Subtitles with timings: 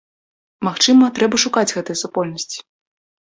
[0.67, 2.57] Магчыма, трэба шукаць гэтыя супольнасці.